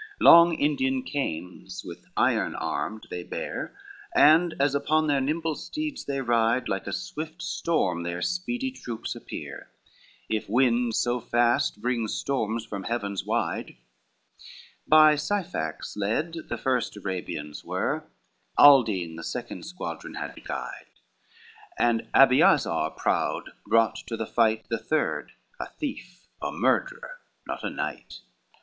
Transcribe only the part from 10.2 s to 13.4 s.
If winds so fast bring storms from heavens